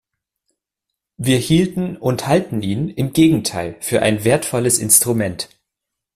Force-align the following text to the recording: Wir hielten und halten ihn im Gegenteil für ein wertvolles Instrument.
Wir 1.17 1.37
hielten 1.37 1.95
und 1.95 2.25
halten 2.25 2.63
ihn 2.63 2.89
im 2.89 3.13
Gegenteil 3.13 3.77
für 3.81 4.01
ein 4.01 4.23
wertvolles 4.23 4.79
Instrument. 4.79 5.47